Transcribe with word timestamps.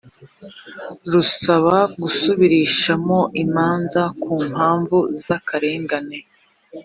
rusaba 1.11 1.75
gusubirishamo 2.01 3.19
imanza 3.43 4.01
ku 4.21 4.33
mpamvu 4.51 4.97
z 5.23 5.25
akarengane 5.37 6.17